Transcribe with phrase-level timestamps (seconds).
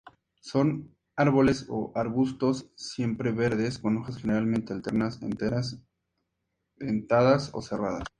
[0.39, 5.79] Son árboles o arbustos siempreverdes con hojas generalmente alternas enteras,
[6.75, 8.07] dentadas o serradas.